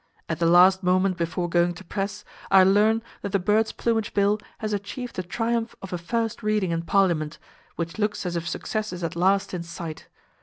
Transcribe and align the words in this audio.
At 0.27 0.39
the 0.39 0.47
last 0.47 0.81
moment 0.81 1.15
before 1.15 1.47
going 1.47 1.75
to 1.75 1.83
press 1.83 2.25
I 2.49 2.63
learn 2.63 3.03
that 3.21 3.33
the 3.33 3.37
birds' 3.37 3.71
plumage 3.71 4.15
bill 4.15 4.39
has 4.57 4.73
achieved 4.73 5.15
the 5.15 5.21
triumph 5.21 5.75
of 5.79 5.93
a 5.93 5.99
"first 5.99 6.41
reading" 6.41 6.71
in 6.71 6.81
Parliament, 6.81 7.37
which 7.75 7.99
looks 7.99 8.25
as 8.25 8.35
if 8.35 8.47
success 8.47 8.91
is 8.91 9.03
at 9.03 9.15
last 9.15 9.53
in 9.53 9.61
sight. 9.61 10.07